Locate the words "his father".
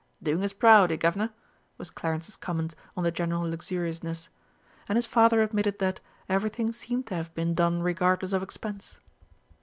4.95-5.43